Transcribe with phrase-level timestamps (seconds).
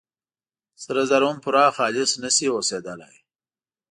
[0.83, 3.15] سره زر هم پوره خالص نه شي اوسېدلي.